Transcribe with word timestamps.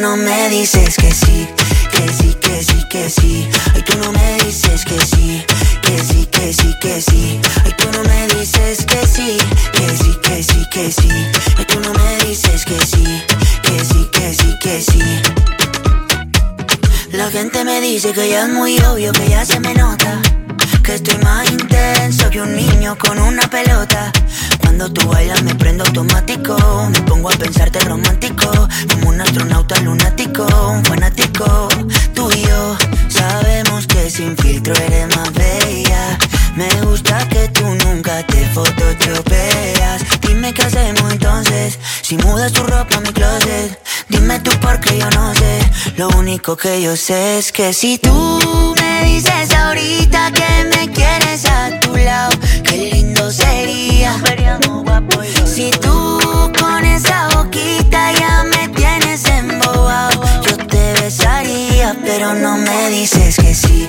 no 0.00 0.16
me 0.16 0.48
dices 0.50 0.96
que 0.96 1.10
sí, 1.10 1.48
que 1.90 2.12
sí, 2.12 2.34
que 2.40 2.62
sí, 2.62 2.88
que 2.88 3.10
sí. 3.10 3.48
Ay, 3.74 3.82
tú 3.82 3.98
no 3.98 4.12
me 4.12 4.36
dices 4.44 4.84
que 4.84 5.00
sí, 5.00 5.44
que 5.82 5.98
sí, 5.98 6.26
que 6.26 6.52
sí, 6.52 6.74
que 6.80 7.00
sí. 7.02 7.40
Ay, 7.64 7.72
tú 7.76 7.88
no 7.92 8.04
me 8.04 8.28
dices 8.36 8.86
que 8.86 9.04
sí, 9.04 9.38
que 9.72 9.88
sí, 9.96 10.16
que 10.22 10.42
sí, 10.44 10.68
que 10.70 10.92
sí. 10.92 11.08
Ay, 11.58 11.64
tú 11.66 11.80
no 11.80 11.92
me 11.92 12.24
dices 12.24 12.64
que 12.64 12.78
sí, 12.86 13.04
que 13.62 13.84
sí, 13.84 14.08
que 14.12 14.32
sí, 14.32 14.58
que 14.60 14.80
sí. 14.80 15.02
La 17.10 17.28
gente 17.28 17.64
me 17.64 17.80
dice 17.80 18.12
que 18.12 18.28
ya 18.28 18.44
es 18.44 18.48
muy 18.48 18.78
obvio, 18.78 19.12
que 19.12 19.28
ya 19.28 19.44
se 19.44 19.58
me 19.58 19.74
nota. 19.74 20.22
Que 20.84 20.94
estoy 20.94 21.18
más 21.18 21.50
intenso 21.50 22.30
que 22.30 22.40
un 22.40 22.54
niño 22.54 22.96
con 22.96 23.18
una 23.18 23.50
pelota. 23.50 24.12
Cuando 24.60 24.92
tú 24.92 25.08
bailas 25.08 25.42
me 25.42 25.54
prendo 25.56 25.84
automático. 25.84 26.56
Me 26.90 27.00
pongo 27.02 27.28
a 27.28 27.31
filtro 34.52 34.74
eres 34.74 35.08
más 35.16 35.32
bella. 35.32 36.18
Me 36.56 36.68
gusta 36.82 37.26
que 37.28 37.48
tú 37.48 37.64
nunca 37.84 38.22
te 38.26 38.44
photoshopeas. 38.54 40.02
Dime 40.20 40.52
qué 40.52 40.62
hacemos 40.62 41.10
entonces. 41.10 41.78
Si 42.02 42.18
mudas 42.18 42.52
tu 42.52 42.62
ropa 42.64 42.96
a 42.96 43.00
mi 43.00 43.12
closet. 43.12 43.80
Dime 44.08 44.40
tú 44.40 44.50
porque 44.60 44.98
yo 44.98 45.08
no 45.10 45.34
sé. 45.34 45.54
Lo 45.96 46.08
único 46.18 46.56
que 46.56 46.82
yo 46.82 46.96
sé 46.96 47.38
es 47.38 47.50
que 47.50 47.72
si 47.72 47.96
tú 47.98 48.74
me 48.78 49.04
dices 49.06 49.50
ahorita 49.54 50.30
que 50.32 50.50
me 50.72 50.92
quieres 50.92 51.46
a 51.46 51.80
tu 51.80 51.96
lado, 51.96 52.36
qué 52.62 52.76
lindo 52.92 53.30
sería. 53.30 54.20
Si 55.46 55.70
tú 55.70 56.18
con 56.58 56.84
esa 56.84 57.28
boquita 57.34 58.12
ya 58.20 58.44
me 58.44 58.68
tienes 58.68 59.24
embobado, 59.26 60.22
yo 60.46 60.56
te 60.66 60.92
besaría, 61.00 61.96
pero 62.04 62.34
no 62.34 62.56
me 62.56 62.90
dices 62.90 63.36
que 63.36 63.54
sí, 63.54 63.88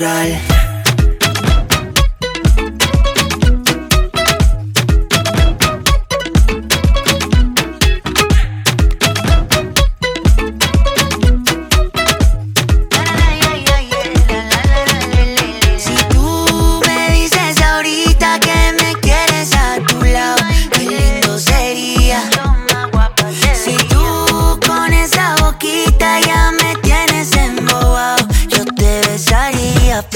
natural. 0.00 0.55